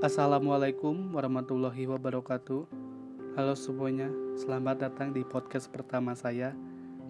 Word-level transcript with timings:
Assalamualaikum 0.00 1.12
warahmatullahi 1.12 1.84
wabarakatuh. 1.84 2.64
Halo 3.36 3.52
semuanya, 3.52 4.08
selamat 4.32 4.88
datang 4.88 5.12
di 5.12 5.20
podcast 5.20 5.68
pertama 5.68 6.16
saya. 6.16 6.56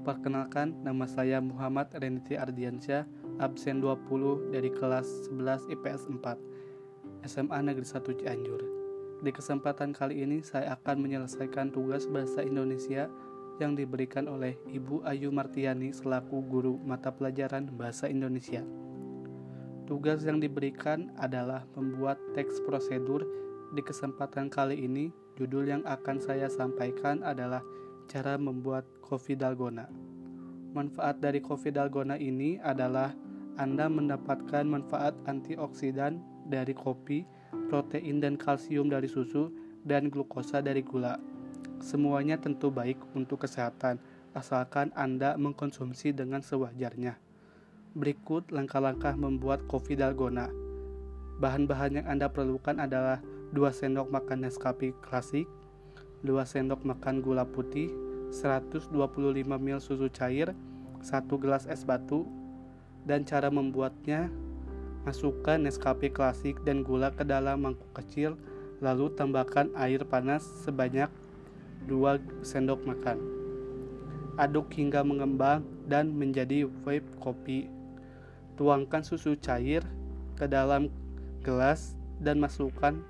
Perkenalkan, 0.03 0.75
nama 0.83 1.07
saya 1.07 1.39
Muhammad 1.39 1.87
Reniti 1.95 2.35
Ardiansyah, 2.35 3.07
absen 3.39 3.79
20 3.79 4.51
dari 4.51 4.75
kelas 4.75 5.07
11 5.31 5.71
IPS 5.71 6.11
4, 6.11 7.31
SMA 7.31 7.63
Negeri 7.63 7.87
1 7.87 8.11
Cianjur. 8.11 8.59
Di 9.23 9.31
kesempatan 9.31 9.95
kali 9.95 10.27
ini 10.27 10.43
saya 10.43 10.75
akan 10.75 10.99
menyelesaikan 10.99 11.71
tugas 11.71 12.11
bahasa 12.11 12.43
Indonesia 12.43 13.07
yang 13.63 13.79
diberikan 13.79 14.27
oleh 14.27 14.59
Ibu 14.67 15.07
Ayu 15.07 15.31
Martiani 15.31 15.95
selaku 15.95 16.43
guru 16.43 16.75
mata 16.83 17.15
pelajaran 17.15 17.71
bahasa 17.71 18.11
Indonesia. 18.11 18.67
Tugas 19.91 20.23
yang 20.23 20.39
diberikan 20.39 21.11
adalah 21.19 21.67
membuat 21.75 22.15
teks 22.39 22.63
prosedur. 22.63 23.27
Di 23.75 23.83
kesempatan 23.83 24.47
kali 24.47 24.87
ini, 24.87 25.11
judul 25.35 25.67
yang 25.67 25.83
akan 25.83 26.23
saya 26.23 26.47
sampaikan 26.47 27.27
adalah 27.27 27.59
cara 28.07 28.39
membuat 28.39 28.87
kopi 29.03 29.35
dalgona. 29.35 29.91
Manfaat 30.79 31.19
dari 31.19 31.43
kopi 31.43 31.75
dalgona 31.75 32.15
ini 32.15 32.63
adalah 32.63 33.11
Anda 33.59 33.91
mendapatkan 33.91 34.63
manfaat 34.63 35.19
antioksidan 35.27 36.23
dari 36.47 36.71
kopi, 36.71 37.27
protein 37.67 38.23
dan 38.23 38.39
kalsium 38.39 38.95
dari 38.95 39.11
susu, 39.11 39.51
dan 39.83 40.07
glukosa 40.07 40.63
dari 40.63 40.87
gula. 40.87 41.19
Semuanya 41.83 42.39
tentu 42.39 42.71
baik 42.71 43.03
untuk 43.19 43.43
kesehatan, 43.43 43.99
asalkan 44.39 44.95
Anda 44.95 45.35
mengkonsumsi 45.35 46.15
dengan 46.15 46.47
sewajarnya. 46.47 47.30
Berikut 47.91 48.55
langkah-langkah 48.55 49.19
membuat 49.19 49.67
kopi 49.67 49.99
dalgona. 49.99 50.47
Bahan-bahan 51.43 51.99
yang 51.99 52.07
Anda 52.07 52.31
perlukan 52.31 52.79
adalah 52.79 53.19
2 53.51 53.67
sendok 53.75 54.15
makan 54.15 54.47
Nescafe 54.47 54.95
klasik, 55.03 55.51
2 56.23 56.39
sendok 56.47 56.87
makan 56.87 57.19
gula 57.19 57.43
putih, 57.43 57.91
125 58.31 58.95
ml 59.43 59.83
susu 59.83 60.07
cair, 60.07 60.55
1 61.03 61.43
gelas 61.43 61.67
es 61.67 61.83
batu, 61.83 62.31
dan 63.03 63.27
cara 63.27 63.51
membuatnya 63.51 64.31
Masukkan 65.03 65.59
Nescafe 65.59 66.15
klasik 66.15 66.63
dan 66.63 66.87
gula 66.87 67.11
ke 67.11 67.27
dalam 67.27 67.67
mangkuk 67.67 67.91
kecil, 67.91 68.39
lalu 68.79 69.11
tambahkan 69.19 69.67
air 69.75 70.07
panas 70.07 70.47
sebanyak 70.63 71.11
2 71.91 72.47
sendok 72.47 72.87
makan. 72.87 73.19
Aduk 74.39 74.71
hingga 74.79 75.03
mengembang 75.03 75.67
dan 75.91 76.15
menjadi 76.15 76.71
vape 76.87 77.09
kopi. 77.19 77.80
Tuangkan 78.61 79.01
susu 79.01 79.41
cair 79.41 79.81
ke 80.37 80.45
dalam 80.45 80.93
gelas 81.41 81.97
dan 82.21 82.37
masukkan 82.37 83.01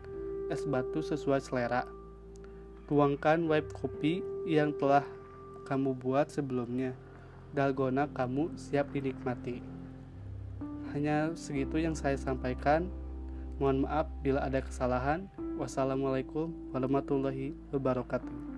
es 0.47 0.63
batu 0.63 1.03
sesuai 1.03 1.43
selera. 1.43 1.83
Tuangkan 2.87 3.51
white 3.51 3.75
kopi 3.75 4.23
yang 4.47 4.71
telah 4.79 5.03
kamu 5.67 5.99
buat 5.99 6.31
sebelumnya. 6.31 6.95
Dalgona 7.51 8.07
kamu 8.15 8.55
siap 8.55 8.95
dinikmati. 8.95 9.59
Hanya 10.95 11.35
segitu 11.35 11.83
yang 11.83 11.99
saya 11.99 12.15
sampaikan. 12.15 12.87
Mohon 13.59 13.91
maaf 13.91 14.07
bila 14.23 14.47
ada 14.47 14.63
kesalahan. 14.63 15.27
Wassalamualaikum 15.59 16.55
warahmatullahi 16.71 17.59
wabarakatuh. 17.75 18.50